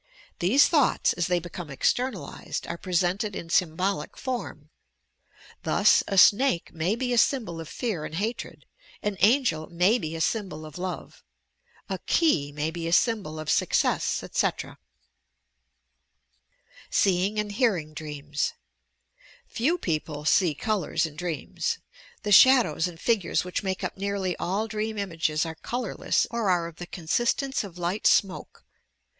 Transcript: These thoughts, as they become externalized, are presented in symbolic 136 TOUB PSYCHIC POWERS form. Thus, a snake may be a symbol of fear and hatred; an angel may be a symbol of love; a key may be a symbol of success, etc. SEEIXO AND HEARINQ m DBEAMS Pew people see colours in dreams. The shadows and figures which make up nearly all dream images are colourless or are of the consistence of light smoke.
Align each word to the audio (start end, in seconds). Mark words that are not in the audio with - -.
These 0.39 0.67
thoughts, 0.67 1.13
as 1.13 1.27
they 1.27 1.37
become 1.39 1.69
externalized, 1.69 2.65
are 2.65 2.75
presented 2.75 3.35
in 3.35 3.51
symbolic 3.51 4.13
136 4.13 4.71
TOUB 4.73 5.63
PSYCHIC 5.63 5.63
POWERS 5.63 6.01
form. 6.01 6.01
Thus, 6.01 6.03
a 6.07 6.17
snake 6.17 6.73
may 6.73 6.95
be 6.95 7.13
a 7.13 7.19
symbol 7.19 7.59
of 7.61 7.69
fear 7.69 8.03
and 8.03 8.15
hatred; 8.15 8.65
an 9.03 9.15
angel 9.19 9.69
may 9.69 9.99
be 9.99 10.15
a 10.15 10.19
symbol 10.19 10.65
of 10.65 10.79
love; 10.79 11.23
a 11.87 11.99
key 12.07 12.51
may 12.51 12.71
be 12.71 12.87
a 12.87 12.91
symbol 12.93 13.39
of 13.39 13.47
success, 13.51 14.23
etc. 14.23 14.79
SEEIXO 16.89 17.39
AND 17.39 17.51
HEARINQ 17.51 17.89
m 17.89 17.93
DBEAMS 17.93 18.53
Pew 19.53 19.77
people 19.77 20.25
see 20.25 20.55
colours 20.55 21.05
in 21.05 21.15
dreams. 21.15 21.77
The 22.23 22.31
shadows 22.31 22.87
and 22.87 22.99
figures 22.99 23.43
which 23.43 23.61
make 23.61 23.83
up 23.83 23.95
nearly 23.97 24.35
all 24.37 24.67
dream 24.67 24.97
images 24.97 25.45
are 25.45 25.53
colourless 25.53 26.25
or 26.31 26.49
are 26.49 26.65
of 26.65 26.77
the 26.77 26.87
consistence 26.87 27.63
of 27.63 27.77
light 27.77 28.07
smoke. 28.07 28.63